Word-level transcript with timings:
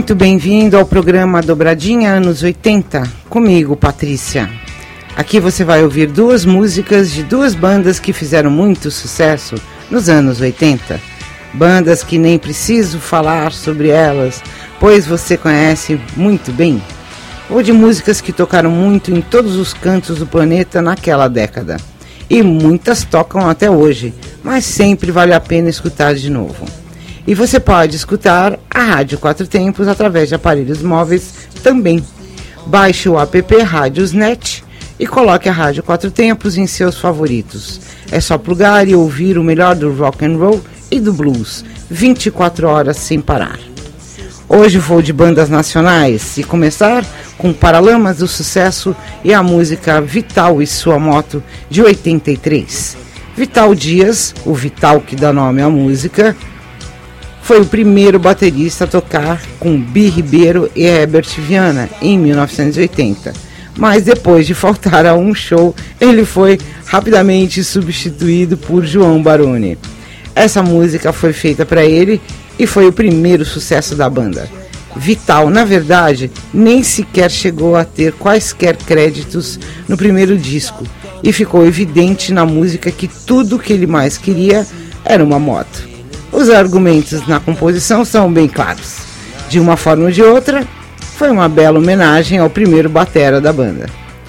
Muito 0.00 0.14
bem-vindo 0.14 0.78
ao 0.78 0.86
programa 0.86 1.42
Dobradinha 1.42 2.12
Anos 2.12 2.42
80, 2.42 3.02
comigo, 3.28 3.76
Patrícia. 3.76 4.48
Aqui 5.14 5.38
você 5.38 5.62
vai 5.62 5.84
ouvir 5.84 6.06
duas 6.06 6.46
músicas 6.46 7.10
de 7.10 7.22
duas 7.22 7.54
bandas 7.54 8.00
que 8.00 8.10
fizeram 8.10 8.50
muito 8.50 8.90
sucesso 8.90 9.56
nos 9.90 10.08
anos 10.08 10.40
80. 10.40 10.98
Bandas 11.52 12.02
que 12.02 12.16
nem 12.16 12.38
preciso 12.38 12.98
falar 12.98 13.52
sobre 13.52 13.90
elas, 13.90 14.42
pois 14.80 15.06
você 15.06 15.36
conhece 15.36 16.00
muito 16.16 16.50
bem. 16.50 16.82
Ou 17.50 17.62
de 17.62 17.70
músicas 17.70 18.22
que 18.22 18.32
tocaram 18.32 18.70
muito 18.70 19.12
em 19.12 19.20
todos 19.20 19.56
os 19.56 19.74
cantos 19.74 20.18
do 20.18 20.26
planeta 20.26 20.80
naquela 20.80 21.28
década. 21.28 21.76
E 22.28 22.42
muitas 22.42 23.04
tocam 23.04 23.50
até 23.50 23.70
hoje, 23.70 24.14
mas 24.42 24.64
sempre 24.64 25.12
vale 25.12 25.34
a 25.34 25.40
pena 25.40 25.68
escutar 25.68 26.14
de 26.14 26.30
novo. 26.30 26.79
E 27.26 27.34
você 27.34 27.60
pode 27.60 27.96
escutar 27.96 28.58
a 28.70 28.82
Rádio 28.82 29.18
Quatro 29.18 29.46
Tempos 29.46 29.88
através 29.88 30.28
de 30.28 30.34
aparelhos 30.34 30.82
móveis 30.82 31.48
também. 31.62 32.04
Baixe 32.66 33.08
o 33.08 33.18
app 33.18 33.62
Rádiosnet 33.62 34.64
e 34.98 35.06
coloque 35.06 35.48
a 35.48 35.52
Rádio 35.52 35.82
Quatro 35.82 36.10
Tempos 36.10 36.56
em 36.56 36.66
seus 36.66 36.98
favoritos. 36.98 37.80
É 38.10 38.20
só 38.20 38.36
plugar 38.36 38.88
e 38.88 38.94
ouvir 38.94 39.38
o 39.38 39.44
melhor 39.44 39.74
do 39.74 39.92
rock 39.92 40.24
and 40.24 40.36
roll 40.36 40.60
e 40.90 40.98
do 40.98 41.12
blues, 41.12 41.64
24 41.88 42.68
horas 42.68 42.96
sem 42.96 43.20
parar. 43.20 43.58
Hoje 44.48 44.78
vou 44.78 45.00
de 45.00 45.12
bandas 45.12 45.48
nacionais 45.48 46.36
e 46.36 46.42
começar 46.42 47.04
com 47.38 47.52
Paralamas 47.52 48.18
do 48.18 48.26
Sucesso 48.26 48.96
e 49.22 49.32
a 49.32 49.42
música 49.42 50.00
Vital 50.00 50.60
e 50.60 50.66
Sua 50.66 50.98
Moto 50.98 51.40
de 51.70 51.80
83. 51.80 52.96
Vital 53.36 53.74
Dias, 53.76 54.34
o 54.44 54.52
Vital 54.52 55.00
que 55.00 55.14
dá 55.14 55.32
nome 55.32 55.62
à 55.62 55.70
música, 55.70 56.36
foi 57.42 57.60
o 57.60 57.66
primeiro 57.66 58.18
baterista 58.18 58.84
a 58.84 58.86
tocar 58.86 59.42
com 59.58 59.80
Bi 59.80 60.08
Ribeiro 60.08 60.70
e 60.74 60.84
Herbert 60.84 61.28
Viana 61.38 61.88
em 62.00 62.18
1980. 62.18 63.32
Mas 63.76 64.04
depois 64.04 64.46
de 64.46 64.54
faltar 64.54 65.06
a 65.06 65.14
um 65.14 65.34
show, 65.34 65.74
ele 66.00 66.24
foi 66.24 66.58
rapidamente 66.86 67.62
substituído 67.64 68.56
por 68.56 68.84
João 68.84 69.22
Baroni. 69.22 69.78
Essa 70.34 70.62
música 70.62 71.12
foi 71.12 71.32
feita 71.32 71.64
para 71.64 71.84
ele 71.84 72.20
e 72.58 72.66
foi 72.66 72.86
o 72.86 72.92
primeiro 72.92 73.44
sucesso 73.44 73.94
da 73.96 74.08
banda. 74.08 74.48
Vital, 74.96 75.50
na 75.50 75.64
verdade, 75.64 76.30
nem 76.52 76.82
sequer 76.82 77.30
chegou 77.30 77.76
a 77.76 77.84
ter 77.84 78.12
quaisquer 78.12 78.76
créditos 78.76 79.58
no 79.88 79.96
primeiro 79.96 80.36
disco 80.36 80.84
e 81.22 81.32
ficou 81.32 81.64
evidente 81.64 82.32
na 82.32 82.44
música 82.44 82.90
que 82.90 83.08
tudo 83.08 83.58
que 83.58 83.72
ele 83.72 83.86
mais 83.86 84.18
queria 84.18 84.66
era 85.04 85.22
uma 85.22 85.38
moto. 85.38 85.89
Os 86.40 86.48
argumentos 86.48 87.26
na 87.26 87.38
composição 87.38 88.02
são 88.02 88.32
bem 88.32 88.48
claros. 88.48 89.00
De 89.50 89.60
uma 89.60 89.76
forma 89.76 90.04
ou 90.04 90.10
de 90.10 90.22
outra, 90.22 90.66
foi 90.96 91.28
uma 91.28 91.50
bela 91.50 91.78
homenagem 91.78 92.38
ao 92.38 92.48
primeiro 92.48 92.88
batera 92.88 93.42
da 93.42 93.52
banda. 93.52 93.84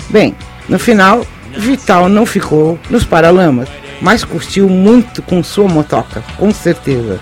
Bem, 0.09 0.35
no 0.67 0.77
final, 0.77 1.25
Vital 1.55 2.09
não 2.09 2.25
ficou 2.25 2.77
nos 2.89 3.05
Paralamas, 3.05 3.69
mas 4.01 4.25
curtiu 4.25 4.67
muito 4.67 5.21
com 5.21 5.41
sua 5.41 5.69
motoca, 5.69 6.21
com 6.37 6.51
certeza. 6.51 7.17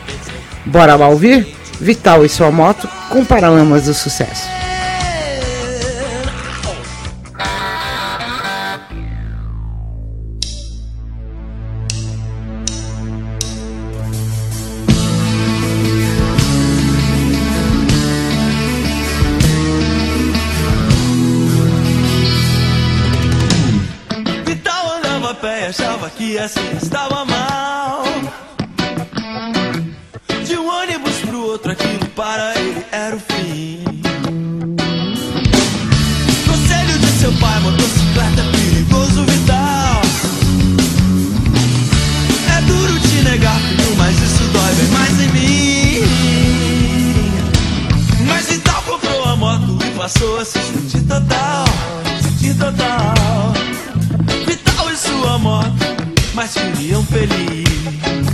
Bora 0.65 0.95
lá 0.95 1.07
ouvir? 1.07 1.45
Vital 1.79 2.25
e 2.25 2.29
sua 2.29 2.49
moto 2.49 2.89
com 3.09 3.23
Paralamas 3.23 3.85
do 3.85 3.93
Sucesso. 3.93 4.47
Assim 26.37 26.75
estava 26.81 27.23
mal. 27.23 28.03
De 30.45 30.57
um 30.57 30.69
ônibus 30.69 31.15
pro 31.21 31.41
outro, 31.41 31.71
aquilo 31.71 32.05
para 32.07 32.59
ele 32.59 32.85
era 32.91 33.15
o 33.15 33.19
fim. 33.19 33.83
Conselho 36.45 36.99
de 36.99 37.07
seu 37.19 37.31
pai, 37.33 37.59
motocicleta 37.61 38.43
perigoso, 38.51 39.23
vital. 39.23 40.01
É 42.57 42.61
duro 42.63 42.99
te 42.99 43.21
negar, 43.23 43.57
filho, 43.61 43.95
mas 43.95 44.15
isso 44.21 44.43
dói 44.51 44.75
bem 44.75 44.87
mais 44.87 45.21
em 45.21 45.27
mim. 45.29 46.03
Mas 48.27 48.45
Vital 48.47 48.83
comprou 48.83 49.23
a 49.23 49.35
moto 49.37 49.79
e 49.85 49.91
passou 49.97 50.37
a 50.37 50.43
se 50.43 50.59
sentir 50.59 51.01
total, 51.03 51.65
sentir 52.21 52.55
total. 52.55 53.18
Mas 56.39 56.55
viviam 56.55 57.03
feliz. 57.03 58.28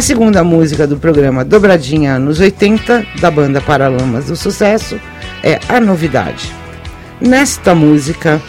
A 0.00 0.02
segunda 0.02 0.42
música 0.42 0.86
do 0.86 0.96
programa 0.96 1.44
Dobradinha 1.44 2.14
anos 2.14 2.40
80, 2.40 3.04
da 3.20 3.30
banda 3.30 3.60
Paralamas 3.60 4.24
do 4.24 4.34
Sucesso, 4.34 4.98
é 5.42 5.60
A 5.68 5.78
Novidade. 5.78 6.50
Nesta 7.20 7.74
música, 7.74 8.40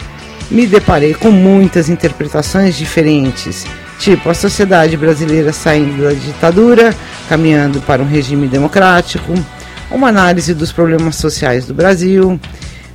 me 0.50 0.66
deparei 0.66 1.12
com 1.12 1.30
muitas 1.30 1.90
interpretações 1.90 2.74
diferentes, 2.74 3.66
tipo 3.98 4.30
a 4.30 4.34
sociedade 4.34 4.96
brasileira 4.96 5.52
saindo 5.52 6.02
da 6.02 6.14
ditadura, 6.14 6.96
caminhando 7.28 7.82
para 7.82 8.02
um 8.02 8.08
regime 8.08 8.48
democrático, 8.48 9.34
uma 9.90 10.08
análise 10.08 10.54
dos 10.54 10.72
problemas 10.72 11.16
sociais 11.16 11.66
do 11.66 11.74
Brasil. 11.74 12.40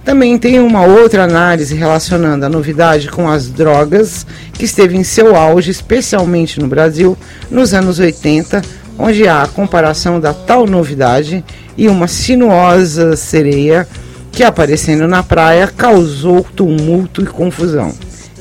Também 0.07 0.37
tem 0.37 0.57
uma 0.57 0.85
outra 0.85 1.25
análise 1.25 1.75
relacionando 1.75 2.45
a 2.45 2.49
novidade 2.49 3.09
com 3.09 3.29
as 3.29 3.49
drogas, 3.49 4.25
que 4.53 4.63
esteve 4.63 4.95
em 4.95 5.03
seu 5.03 5.35
auge, 5.35 5.69
especialmente 5.69 6.61
no 6.61 6.67
Brasil, 6.69 7.17
nos 7.51 7.73
anos 7.73 7.99
80, 7.99 8.61
onde 8.97 9.27
há 9.27 9.43
a 9.43 9.47
comparação 9.49 10.17
da 10.17 10.33
tal 10.33 10.65
novidade 10.65 11.43
e 11.77 11.89
uma 11.89 12.07
sinuosa 12.07 13.17
sereia 13.17 13.85
que, 14.31 14.45
aparecendo 14.45 15.09
na 15.09 15.23
praia, 15.23 15.67
causou 15.67 16.41
tumulto 16.41 17.21
e 17.21 17.25
confusão. 17.25 17.93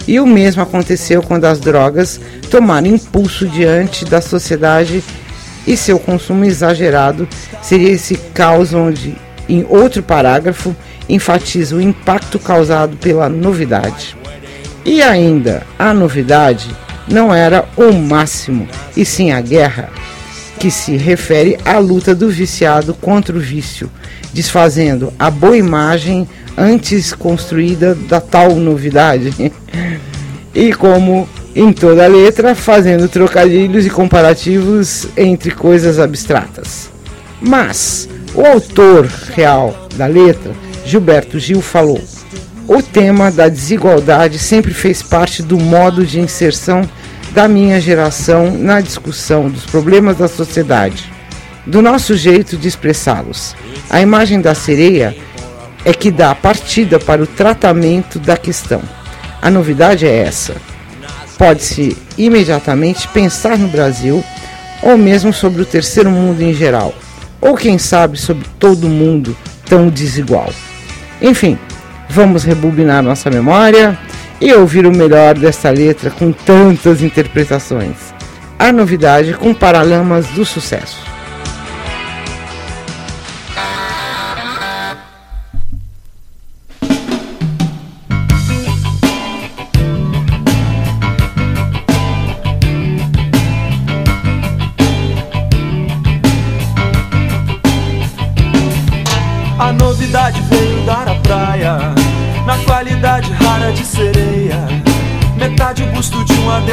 E 0.07 0.21
o 0.21 0.27
mesmo 0.27 0.63
aconteceu 0.63 1.21
quando 1.21 1.47
as 1.47 1.59
drogas 1.59 2.21
tomaram 2.49 2.87
impulso 2.87 3.45
diante 3.45 4.05
da 4.05 4.21
sociedade 4.21 5.03
e 5.67 5.77
seu 5.77 5.99
consumo 5.99 6.45
exagerado 6.45 7.29
seria 7.61 7.91
esse 7.91 8.15
caos 8.33 8.73
onde, 8.73 9.17
em 9.49 9.67
outro 9.69 10.01
parágrafo, 10.01 10.73
enfatiza 11.09 11.77
o 11.77 11.81
impacto 11.81 12.39
causado 12.39 12.97
pela 12.97 13.29
novidade. 13.29 14.17
E 14.85 15.03
ainda, 15.03 15.63
a 15.79 15.93
novidade 15.93 16.69
não 17.09 17.35
era 17.35 17.65
o 17.77 17.93
máximo, 17.93 18.69
e 18.97 19.05
sim 19.05 19.31
a 19.31 19.41
guerra, 19.41 19.91
que 20.59 20.71
se 20.71 20.97
refere 20.97 21.59
à 21.65 21.79
luta 21.79 22.15
do 22.15 22.29
viciado 22.29 22.95
contra 22.95 23.37
o 23.37 23.41
vício, 23.41 23.91
desfazendo 24.33 25.13
a 25.19 25.31
boa 25.31 25.57
imagem 25.57 26.29
antes 26.57 27.13
construída 27.13 27.95
da 27.95 28.21
tal 28.21 28.55
novidade. 28.55 29.53
e 30.55 30.73
como 30.73 31.29
em 31.55 31.73
toda 31.73 32.05
a 32.05 32.09
letra, 32.09 32.55
fazendo 32.55 33.09
trocadilhos 33.09 33.87
e 33.87 33.91
comparativos 33.91 35.07
entre 35.17 35.51
coisas 35.51 35.99
abstratas. 35.99 36.91
Mas 37.41 38.09
o 38.35 38.45
autor 38.45 39.07
real 39.35 39.89
da 39.97 40.07
letra, 40.07 40.53
Gilberto 40.87 41.39
Gil, 41.39 41.61
falou: 41.61 42.01
o 42.67 42.83
tema 42.83 43.31
da 43.31 43.49
desigualdade 43.49 44.39
sempre 44.39 44.73
fez 44.73 45.03
parte 45.03 45.43
do 45.43 45.59
modo 45.59 46.07
de 46.07 46.21
inserção 46.21 46.89
da 47.33 47.47
minha 47.47 47.81
geração 47.81 48.57
na 48.57 48.81
discussão 48.81 49.51
dos 49.51 49.67
problemas 49.67 50.17
da 50.17 50.29
sociedade, 50.29 51.13
do 51.67 51.83
nosso 51.83 52.17
jeito 52.17 52.57
de 52.57 52.69
expressá-los. 52.69 53.55
A 53.91 54.01
imagem 54.01 54.41
da 54.41 54.55
sereia 54.55 55.15
é 55.85 55.93
que 55.93 56.11
dá 56.11 56.35
partida 56.35 56.99
para 56.99 57.23
o 57.23 57.27
tratamento 57.27 58.19
da 58.19 58.37
questão. 58.37 58.81
A 59.43 59.51
novidade 59.51 60.07
é 60.07 60.17
essa 60.17 60.55
pode-se 61.39 61.97
imediatamente 62.17 63.09
pensar 63.09 63.59
no 63.59 63.69
Brasil 63.69 64.25
ou 64.83 64.97
mesmo 64.97 65.33
sobre 65.33 65.63
o 65.63 65.67
terceiro 65.67 66.11
mundo 66.11 66.43
em 66.43 66.55
geral, 66.55 66.95
ou 67.41 67.55
quem 67.55 67.79
sabe 67.79 68.17
sobre 68.19 68.47
todo 68.59 68.89
mundo 68.89 69.37
tão 69.65 69.89
desigual. 69.89 70.53
Enfim, 71.21 71.59
vamos 72.09 72.45
rebobinar 72.45 73.03
nossa 73.03 73.31
memória 73.31 73.99
e 74.41 74.53
ouvir 74.53 74.87
o 74.87 74.95
melhor 74.95 75.35
dessa 75.35 75.71
letra 75.71 76.11
com 76.11 76.33
tantas 76.33 77.03
interpretações. 77.03 78.15
A 78.59 78.73
novidade 78.73 79.35
com 79.35 79.55
Paralamas 79.55 80.27
do 80.29 80.45
Sucesso. 80.45 81.16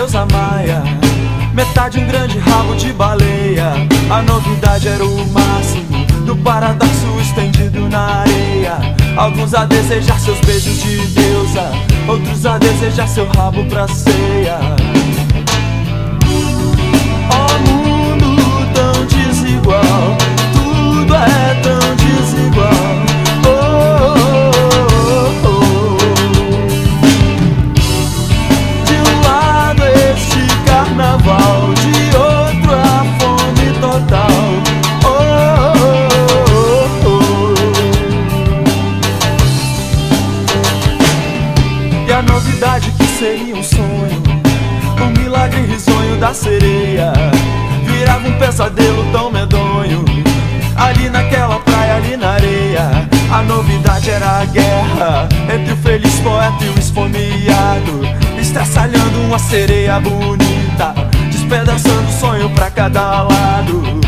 Deusa 0.04 0.26
maia. 0.26 0.84
Metade 1.54 1.98
um 1.98 2.06
grande 2.06 2.38
rabo 2.40 2.76
de 2.76 2.92
baleia. 2.92 3.72
A 4.10 4.22
novidade 4.22 4.88
era 4.88 5.06
o 5.06 5.28
máximo 5.30 6.06
Do 6.26 6.36
paradoxo 6.38 7.20
estendido 7.22 7.88
na 7.88 8.22
areia. 8.22 8.96
Alguns 9.16 9.54
a 9.54 9.66
desejar 9.66 10.20
seus 10.20 10.39
beijos 10.39 10.82
de 10.82 11.08
deusa 11.08 11.72
Outros 12.08 12.46
a 12.46 12.58
desejar 12.58 13.08
seu 13.08 13.27
rabo 13.38 13.63
pra 13.66 13.88
ceia. 13.88 14.58
Oh 17.30 17.70
mundo 17.70 18.74
tão 18.74 19.06
desigual 19.06 20.18
Tudo 20.54 21.16
é 21.16 21.62
tão 21.62 21.96
desigual 21.96 22.62
sereia, 46.34 47.13
virava 47.86 48.28
um 48.28 48.38
pesadelo 48.38 49.06
tão 49.12 49.32
medonho. 49.32 50.04
Ali 50.75 51.10
naquela 51.10 51.60
praia, 51.60 51.96
ali 51.96 52.18
na 52.18 52.32
areia, 52.32 53.08
a 53.32 53.44
novidade 53.44 54.10
era 54.10 54.42
a 54.42 54.46
guerra 54.46 55.30
entre 55.54 55.74
o 55.74 55.78
feliz 55.78 56.20
poeta 56.20 56.63
e 56.63 56.70
o 56.70 56.80
esfomeado 56.80 58.24
estraçalhando 58.54 59.20
uma 59.22 59.40
sereia 59.40 60.00
bonita, 60.00 60.94
despedaçando 61.32 62.12
sonho 62.12 62.50
pra 62.52 62.70
cada 62.70 63.24
lado. 63.24 64.02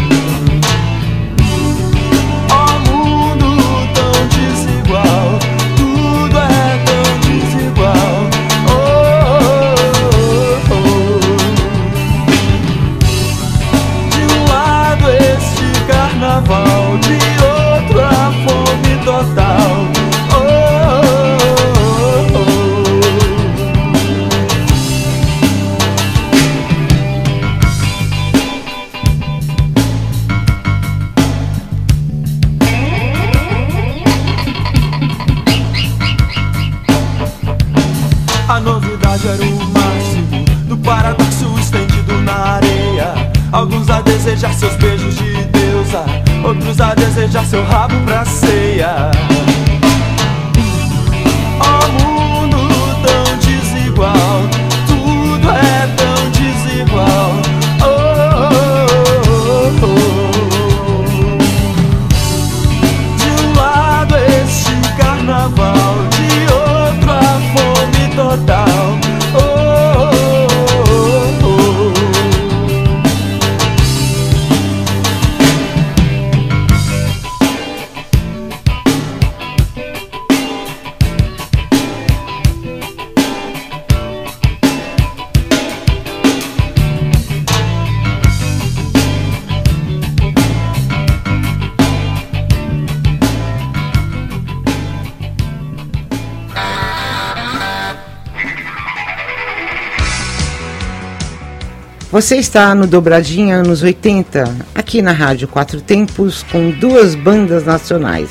Você 102.15 102.37
está 102.37 102.73
no 102.73 102.87
Dobradinha 102.87 103.57
anos 103.57 103.83
80, 103.83 104.45
aqui 104.73 105.01
na 105.01 105.11
Rádio 105.11 105.49
Quatro 105.49 105.81
Tempos, 105.81 106.45
com 106.49 106.71
duas 106.71 107.13
bandas 107.13 107.65
nacionais. 107.65 108.29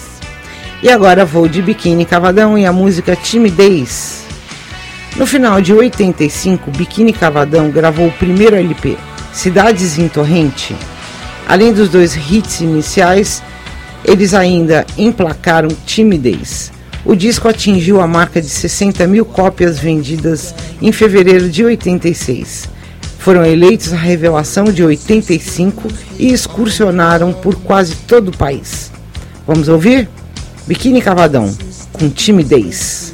E 0.83 0.89
agora 0.89 1.27
vou 1.27 1.47
de 1.47 1.61
Biquíni 1.61 2.07
Cavadão 2.07 2.57
e 2.57 2.65
a 2.65 2.73
música 2.73 3.15
Timidez. 3.15 4.25
No 5.19 5.27
final 5.27 5.61
de 5.61 5.75
85, 5.75 6.71
Biquíni 6.71 7.13
Cavadão 7.13 7.71
gravou 7.71 8.09
o 8.09 8.13
primeiro 8.13 8.57
LP, 8.57 8.97
Cidades 9.35 9.99
em 9.99 10.09
Torrente. 10.09 10.75
Além 11.47 11.71
dos 11.71 11.91
dois 11.91 12.17
hits 12.17 12.63
iniciais, 12.63 13.43
eles 14.03 14.33
ainda 14.33 14.87
emplacaram 14.97 15.69
Timidez. 15.85 16.73
O 17.05 17.15
disco 17.15 17.49
atingiu 17.49 18.01
a 18.01 18.07
marca 18.07 18.41
de 18.41 18.49
60 18.49 19.07
mil 19.07 19.27
cópias 19.27 19.79
vendidas 19.79 20.55
em 20.81 20.91
fevereiro 20.91 21.51
de 21.51 21.67
86 21.67 22.73
foram 23.25 23.43
eleitos 23.43 23.91
a 23.91 23.97
revelação 23.97 24.65
de 24.67 24.85
85 24.85 25.89
e 26.19 26.31
excursionaram 26.31 27.33
por 27.33 27.55
quase 27.55 27.97
todo 28.07 28.29
o 28.29 28.37
país. 28.37 28.93
Vamos 29.47 29.67
ouvir? 29.67 30.11
Biquíni 30.67 31.01
Cavadão, 31.01 31.51
com 31.91 32.11
timidez. 32.11 33.14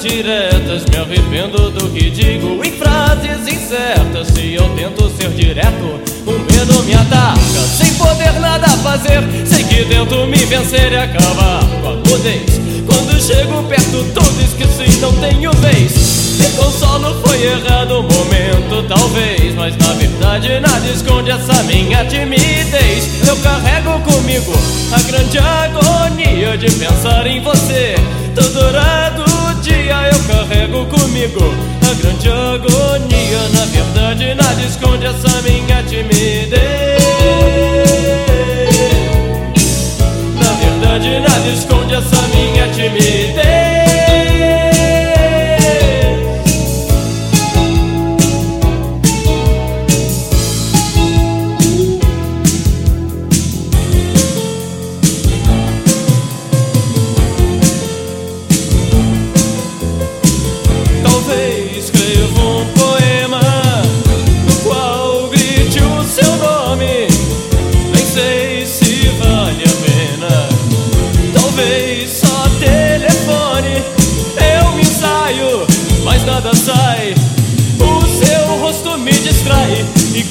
Indiretas. 0.00 0.84
Me 0.86 0.96
arrependo 0.96 1.70
do 1.70 1.90
que 1.90 2.10
digo 2.10 2.64
em 2.64 2.72
frases 2.72 3.46
incertas. 3.46 4.28
Se 4.28 4.54
eu 4.54 4.68
tento 4.74 5.08
ser 5.10 5.30
direto, 5.30 6.00
o 6.26 6.32
medo 6.32 6.82
me 6.84 6.94
ataca. 6.94 7.38
Sem 7.76 7.92
poder 7.94 8.40
nada 8.40 8.68
fazer, 8.68 9.22
sei 9.44 9.64
que 9.64 9.84
tento 9.84 10.26
me 10.26 10.38
vencer 10.46 10.92
e 10.92 10.96
acabar 10.96 11.60
com 11.82 11.88
a 11.88 11.96
mudez 11.96 12.69
Quando 12.90 13.22
chego 13.22 13.62
perto 13.62 14.04
tudo 14.12 14.42
esqueço 14.42 14.82
e 14.82 15.00
não 15.00 15.12
tenho 15.14 15.52
vez 15.52 16.20
me 16.40 16.48
consolo, 16.56 17.20
foi 17.22 17.42
errado 17.42 18.00
o 18.00 18.02
momento, 18.02 18.82
talvez 18.88 19.54
Mas 19.54 19.76
na 19.76 19.92
verdade 19.92 20.58
nada 20.58 20.86
esconde 20.88 21.30
essa 21.30 21.62
minha 21.64 22.04
timidez 22.06 23.28
Eu 23.28 23.36
carrego 23.36 24.00
comigo 24.00 24.52
a 24.92 25.02
grande 25.02 25.38
agonia 25.38 26.56
de 26.56 26.70
pensar 26.70 27.26
em 27.26 27.40
você 27.42 27.94
Todo 28.34 28.52
dourado 28.52 29.24
dia 29.62 30.10
eu 30.12 30.24
carrego 30.24 30.86
comigo 30.86 31.70
a 31.90 31.94
grande 31.94 32.28
agonia. 32.28 33.48
Na 33.54 33.64
verdade, 33.66 34.34
nada 34.34 34.62
esconde 34.62 35.06
essa 35.06 35.42
minha 35.42 35.82
timidez. 35.82 36.39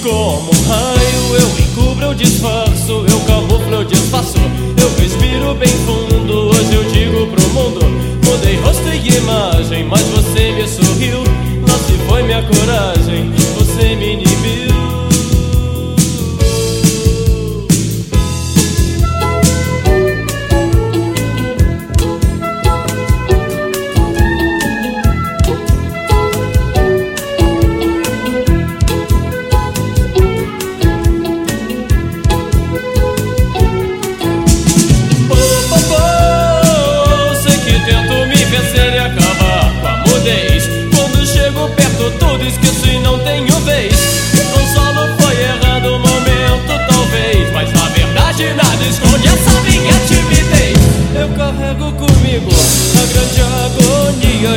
Como 0.01 0.51
um 0.51 0.67
raio 0.67 1.35
eu 1.35 1.59
encubro, 1.63 2.05
eu 2.05 2.13
disfarço 2.13 3.05
Eu 3.07 3.19
camuflo, 3.21 3.73
eu 3.73 3.83
desfaço 3.83 4.37
Eu 4.79 5.01
respiro 5.01 5.53
bem 5.55 5.67
fundo 5.67 6.49
Hoje 6.49 6.73
eu 6.73 6.83
digo 6.85 7.27
pro 7.27 7.49
mundo. 7.49 7.81
Mudei 8.25 8.57
rosto 8.57 8.87
e 8.89 9.17
imagem 9.17 9.85
Mas 9.85 10.01
você 10.03 10.51
me 10.51 10.67
sorriu. 10.67 11.23
Se 11.87 11.97
foi 12.07 12.23
minha 12.23 12.43
coragem 12.43 13.08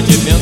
grande 0.03 0.17
vento. 0.25 0.42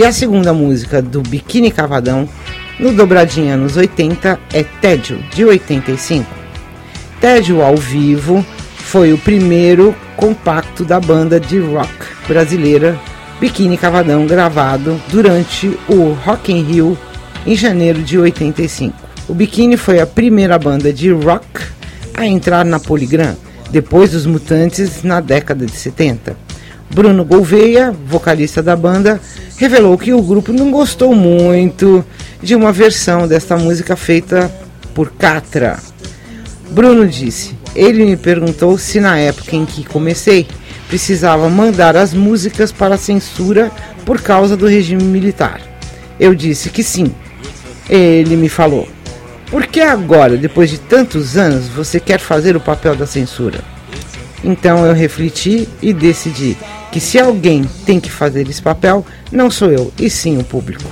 E 0.00 0.02
a 0.06 0.12
segunda 0.12 0.54
música 0.54 1.02
do 1.02 1.20
Biquíni 1.20 1.70
Cavadão, 1.70 2.26
no 2.78 2.90
Dobradinha 2.90 3.54
nos 3.54 3.76
80, 3.76 4.40
é 4.50 4.64
Tédio, 4.80 5.22
de 5.34 5.44
85. 5.44 6.26
Tédio 7.20 7.60
ao 7.60 7.76
vivo 7.76 8.42
foi 8.76 9.12
o 9.12 9.18
primeiro 9.18 9.94
compacto 10.16 10.86
da 10.86 10.98
banda 10.98 11.38
de 11.38 11.58
rock 11.58 11.92
brasileira 12.26 12.98
Biquíni 13.38 13.76
Cavadão, 13.76 14.26
gravado 14.26 14.98
durante 15.10 15.78
o 15.86 16.14
Rock 16.24 16.50
in 16.50 16.62
Rio 16.62 16.98
em 17.46 17.54
janeiro 17.54 18.00
de 18.00 18.16
85. 18.16 18.96
O 19.28 19.34
Biquíni 19.34 19.76
foi 19.76 20.00
a 20.00 20.06
primeira 20.06 20.58
banda 20.58 20.90
de 20.94 21.12
rock 21.12 21.60
a 22.14 22.24
entrar 22.24 22.64
na 22.64 22.80
Polygram, 22.80 23.36
depois 23.70 24.12
dos 24.12 24.24
Mutantes 24.24 25.02
na 25.02 25.20
década 25.20 25.66
de 25.66 25.76
70. 25.76 26.49
Bruno 26.92 27.24
Gouveia, 27.24 27.92
vocalista 28.06 28.62
da 28.62 28.74
banda, 28.74 29.20
revelou 29.56 29.96
que 29.96 30.12
o 30.12 30.20
grupo 30.20 30.52
não 30.52 30.70
gostou 30.70 31.14
muito 31.14 32.04
de 32.42 32.56
uma 32.56 32.72
versão 32.72 33.28
desta 33.28 33.56
música 33.56 33.94
feita 33.94 34.50
por 34.92 35.12
Catra. 35.12 35.78
Bruno 36.70 37.06
disse: 37.06 37.54
Ele 37.76 38.04
me 38.04 38.16
perguntou 38.16 38.76
se 38.76 38.98
na 38.98 39.18
época 39.18 39.54
em 39.54 39.64
que 39.64 39.84
comecei 39.84 40.46
precisava 40.88 41.48
mandar 41.48 41.96
as 41.96 42.12
músicas 42.12 42.72
para 42.72 42.98
censura 42.98 43.70
por 44.04 44.20
causa 44.20 44.56
do 44.56 44.66
regime 44.66 45.04
militar. 45.04 45.60
Eu 46.18 46.34
disse 46.34 46.70
que 46.70 46.82
sim. 46.82 47.14
Ele 47.88 48.34
me 48.34 48.48
falou: 48.48 48.88
Por 49.48 49.66
que 49.66 49.80
agora, 49.80 50.36
depois 50.36 50.68
de 50.68 50.78
tantos 50.78 51.36
anos, 51.36 51.68
você 51.68 52.00
quer 52.00 52.18
fazer 52.18 52.56
o 52.56 52.60
papel 52.60 52.96
da 52.96 53.06
censura? 53.06 53.60
Então 54.42 54.84
eu 54.86 54.94
refleti 54.94 55.68
e 55.82 55.92
decidi 55.92 56.56
que 56.90 57.00
se 57.00 57.18
alguém 57.18 57.64
tem 57.84 58.00
que 58.00 58.10
fazer 58.10 58.48
esse 58.48 58.60
papel, 58.60 59.04
não 59.30 59.50
sou 59.50 59.70
eu, 59.70 59.92
e 59.98 60.08
sim 60.08 60.38
o 60.38 60.44
público. 60.44 60.90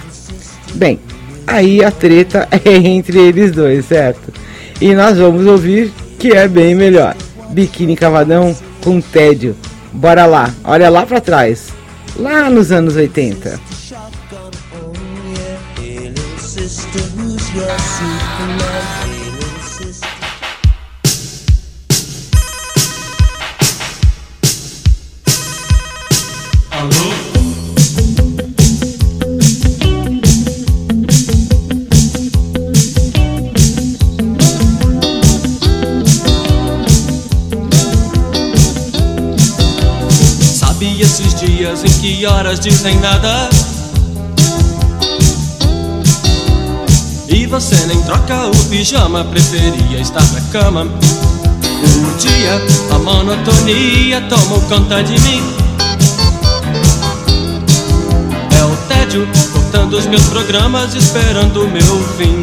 Bem, 0.75 1.01
aí 1.47 1.83
a 1.83 1.91
treta 1.91 2.47
é 2.65 2.77
entre 2.77 3.19
eles 3.19 3.53
dois, 3.53 3.87
certo? 3.87 4.33
E 4.81 4.95
nós 4.95 5.19
vamos 5.19 5.47
ouvir 5.47 5.93
que 6.19 6.33
é 6.33 6.47
bem 6.47 6.75
melhor. 6.75 7.17
Biquíni 7.51 7.97
Cavadão 7.97 8.55
com 8.83 9.01
tédio. 9.01 9.57
Bora 9.93 10.27
lá, 10.27 10.55
olha 10.63 10.91
lá 10.91 11.07
para 11.07 11.21
trás, 11.21 11.69
lá 12.17 12.51
nos 12.51 12.71
anos 12.71 12.95
80. 12.95 13.59
Sabe 40.41 41.01
esses 41.03 41.35
dias 41.35 41.83
em 41.83 42.01
que 42.01 42.25
horas 42.25 42.61
dizem 42.61 42.97
nada? 43.01 43.51
E 47.29 47.45
você 47.47 47.75
nem 47.87 48.01
troca 48.03 48.47
o 48.47 48.65
pijama, 48.67 49.25
preferia 49.25 50.01
estar 50.01 50.25
na 50.33 50.41
cama. 50.53 50.85
O 50.85 52.19
dia, 52.19 52.95
a 52.95 52.99
monotonia 53.01 54.21
tomou 54.29 54.61
conta 54.69 55.03
de 55.03 55.19
mim. 55.23 55.68
O 59.09 59.11
tédio, 59.11 59.27
cortando 59.53 59.95
os 59.95 60.05
meus 60.05 60.27
programas, 60.27 60.95
esperando 60.95 61.63
o 61.63 61.71
meu 61.71 62.09
fim. 62.19 62.43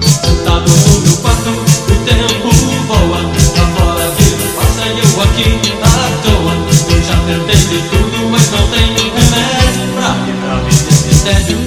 Sentado 0.00 0.70
no 0.70 1.00
meu 1.02 1.16
quarto, 1.18 1.50
o 1.50 1.96
tempo 2.06 2.48
voa. 2.86 3.20
Lá 3.58 3.66
fora 3.76 4.10
vida 4.12 4.46
passa 4.56 4.86
e 4.86 4.98
eu 4.98 5.20
aqui 5.20 5.60
à 5.82 5.86
toa. 6.22 6.54
Eu 6.94 7.00
já 7.02 7.16
tentei 7.26 7.60
de 7.66 7.78
tudo, 7.90 8.16
mas 8.30 8.50
não 8.52 8.64
tenho 8.68 9.12
remédio 9.12 9.84
pra 9.96 10.10
quebrar 10.24 10.60
esse 10.70 11.24
tédio. 11.24 11.58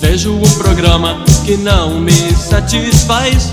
Vejo 0.00 0.32
um 0.32 0.52
programa 0.56 1.22
que 1.44 1.54
não 1.58 2.00
me 2.00 2.34
satisfaz. 2.34 3.52